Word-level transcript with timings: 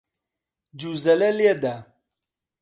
جوزەلە 0.79 1.29
لێدە. 1.37 1.75